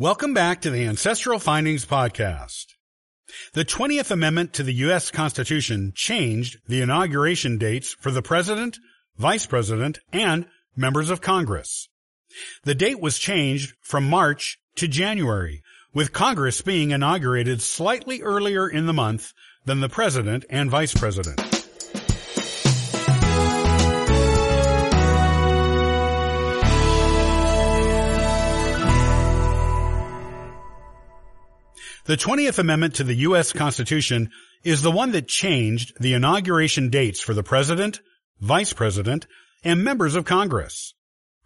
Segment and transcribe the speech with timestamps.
[0.00, 2.66] Welcome back to the Ancestral Findings Podcast.
[3.54, 5.10] The 20th Amendment to the U.S.
[5.10, 8.78] Constitution changed the inauguration dates for the President,
[9.16, 11.88] Vice President, and members of Congress.
[12.62, 18.86] The date was changed from March to January, with Congress being inaugurated slightly earlier in
[18.86, 19.32] the month
[19.64, 21.57] than the President and Vice President.
[32.08, 33.52] The 20th Amendment to the U.S.
[33.52, 34.30] Constitution
[34.64, 38.00] is the one that changed the inauguration dates for the President,
[38.40, 39.26] Vice President,
[39.62, 40.94] and members of Congress.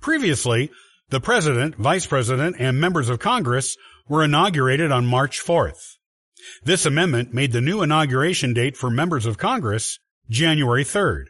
[0.01, 0.71] Previously,
[1.09, 3.77] the President, Vice President, and members of Congress
[4.09, 5.97] were inaugurated on March 4th.
[6.63, 9.99] This amendment made the new inauguration date for members of Congress
[10.31, 11.25] January 3rd,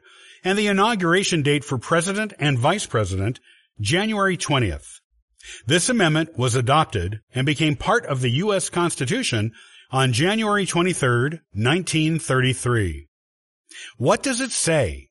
[0.44, 3.40] and the inauguration date for President and Vice President
[3.80, 5.00] January 20th.
[5.66, 8.68] This amendment was adopted and became part of the U.S.
[8.68, 9.52] Constitution
[9.90, 13.08] on January 23, 1933.
[13.96, 15.08] What does it say?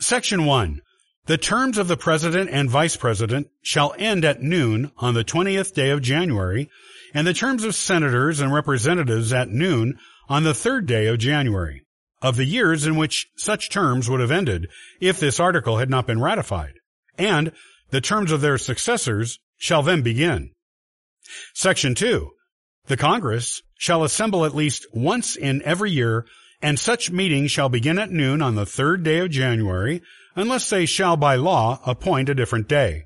[0.00, 0.80] Section 1.
[1.26, 5.72] The terms of the President and Vice President shall end at noon on the 20th
[5.72, 6.68] day of January,
[7.14, 9.98] and the terms of Senators and Representatives at noon
[10.28, 11.84] on the third day of January,
[12.20, 14.68] of the years in which such terms would have ended
[15.00, 16.74] if this article had not been ratified,
[17.16, 17.52] and
[17.90, 20.50] the terms of their successors shall then begin.
[21.54, 22.30] Section 2.
[22.86, 26.26] The Congress shall assemble at least once in every year,
[26.60, 30.02] and such meeting shall begin at noon on the third day of January,
[30.34, 33.04] unless they shall by law appoint a different day.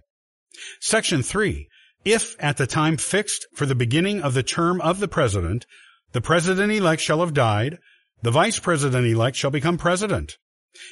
[0.80, 1.68] Section 3.
[2.06, 5.66] If at the time fixed for the beginning of the term of the President,
[6.12, 7.76] the President-elect shall have died,
[8.22, 10.38] the Vice President-elect shall become President.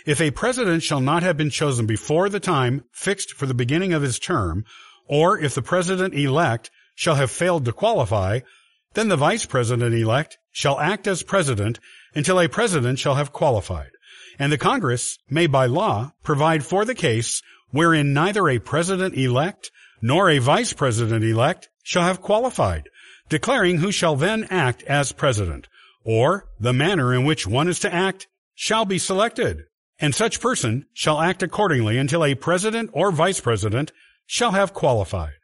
[0.05, 3.95] If a President shall not have been chosen before the time fixed for the beginning
[3.95, 4.65] of his term,
[5.07, 8.41] or if the president-elect shall have failed to qualify,
[8.95, 11.79] then the vice president-elect shall act as president
[12.15, 13.91] until a president shall have qualified,
[14.39, 19.71] and the Congress may by law provide for the case wherein neither a president-elect
[20.01, 22.89] nor a vice president-elect shall have qualified,
[23.29, 25.67] declaring who shall then act as president,
[26.05, 29.65] or the manner in which one is to act shall be selected,
[29.99, 33.93] and such person shall act accordingly until a president or vice president
[34.27, 35.35] shall have qualified.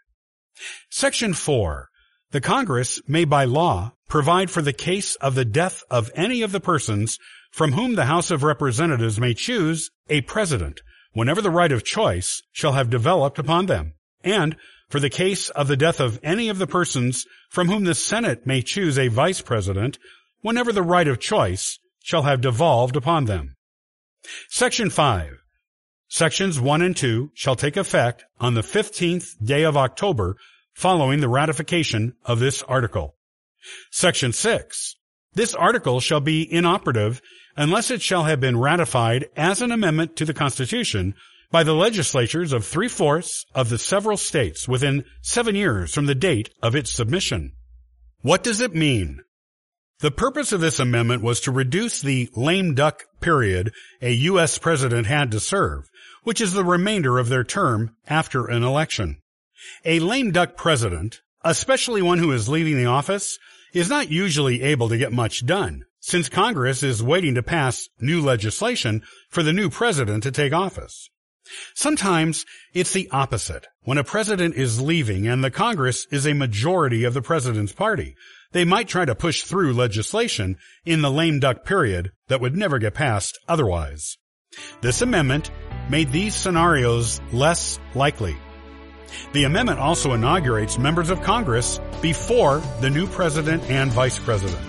[0.90, 1.88] Section 4.
[2.32, 6.52] The Congress may by law provide for the case of the death of any of
[6.52, 7.18] the persons
[7.50, 10.80] from whom the House of Representatives may choose a president
[11.12, 14.56] whenever the right of choice shall have developed upon them, and
[14.88, 18.46] for the case of the death of any of the persons from whom the Senate
[18.46, 19.98] may choose a vice president
[20.40, 23.56] whenever the right of choice shall have devolved upon them.
[24.48, 25.38] Section 5.
[26.12, 30.36] Sections 1 and 2 shall take effect on the 15th day of October
[30.74, 33.14] following the ratification of this article.
[33.92, 34.96] Section 6.
[35.34, 37.22] This article shall be inoperative
[37.56, 41.14] unless it shall have been ratified as an amendment to the Constitution
[41.52, 46.50] by the legislatures of three-fourths of the several states within seven years from the date
[46.60, 47.52] of its submission.
[48.22, 49.20] What does it mean?
[50.00, 53.72] The purpose of this amendment was to reduce the lame duck period
[54.02, 54.58] a U.S.
[54.58, 55.90] president had to serve
[56.22, 59.20] which is the remainder of their term after an election.
[59.84, 63.38] A lame duck president, especially one who is leaving the office,
[63.72, 68.20] is not usually able to get much done, since Congress is waiting to pass new
[68.20, 71.08] legislation for the new president to take office.
[71.74, 72.44] Sometimes
[72.74, 73.66] it's the opposite.
[73.82, 78.14] When a president is leaving and the Congress is a majority of the president's party,
[78.52, 82.78] they might try to push through legislation in the lame duck period that would never
[82.78, 84.16] get passed otherwise.
[84.80, 85.50] This amendment
[85.90, 88.36] made these scenarios less likely.
[89.32, 94.60] The amendment also inaugurates members of Congress before the new president and vice president.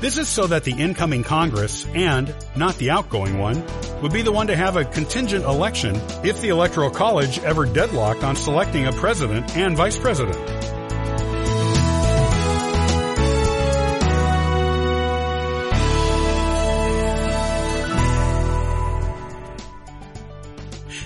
[0.00, 3.62] This is so that the incoming Congress and not the outgoing one
[4.02, 5.94] would be the one to have a contingent election
[6.24, 10.71] if the Electoral College ever deadlocked on selecting a president and vice president.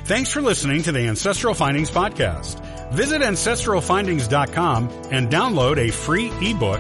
[0.06, 2.60] Thanks for listening to the Ancestral Findings Podcast.
[2.92, 6.78] Visit ancestralfindings.com and download a free ebook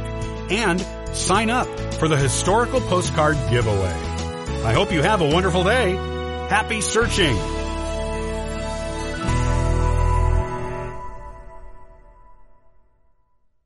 [0.48, 0.80] and
[1.12, 3.92] sign up for the historical postcard giveaway.
[4.62, 5.96] I hope you have a wonderful day.
[6.48, 7.55] Happy searching!